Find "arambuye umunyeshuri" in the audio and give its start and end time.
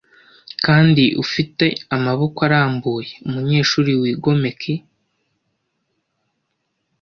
2.47-3.91